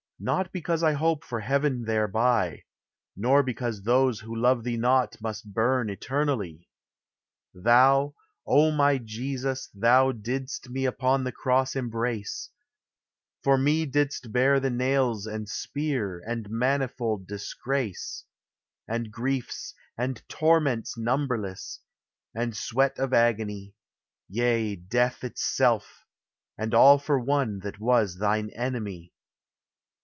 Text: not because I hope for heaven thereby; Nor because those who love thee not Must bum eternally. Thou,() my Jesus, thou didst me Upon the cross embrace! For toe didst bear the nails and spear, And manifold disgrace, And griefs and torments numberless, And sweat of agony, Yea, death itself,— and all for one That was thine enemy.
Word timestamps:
not 0.23 0.51
because 0.51 0.83
I 0.83 0.91
hope 0.91 1.23
for 1.23 1.39
heaven 1.39 1.85
thereby; 1.85 2.61
Nor 3.17 3.41
because 3.41 3.81
those 3.81 4.19
who 4.19 4.35
love 4.35 4.63
thee 4.63 4.77
not 4.77 5.19
Must 5.19 5.51
bum 5.51 5.89
eternally. 5.89 6.69
Thou,() 7.55 8.13
my 8.47 8.99
Jesus, 8.99 9.67
thou 9.73 10.11
didst 10.11 10.69
me 10.69 10.85
Upon 10.85 11.23
the 11.23 11.31
cross 11.31 11.75
embrace! 11.75 12.51
For 13.43 13.57
toe 13.57 13.85
didst 13.87 14.31
bear 14.31 14.59
the 14.59 14.69
nails 14.69 15.25
and 15.25 15.49
spear, 15.49 16.21
And 16.27 16.47
manifold 16.51 17.25
disgrace, 17.25 18.23
And 18.87 19.11
griefs 19.11 19.73
and 19.97 20.21
torments 20.29 20.99
numberless, 20.99 21.79
And 22.35 22.55
sweat 22.55 22.99
of 22.99 23.11
agony, 23.11 23.73
Yea, 24.29 24.75
death 24.75 25.23
itself,— 25.23 26.05
and 26.59 26.75
all 26.75 26.99
for 26.99 27.19
one 27.19 27.57
That 27.61 27.79
was 27.79 28.19
thine 28.19 28.51
enemy. 28.51 29.13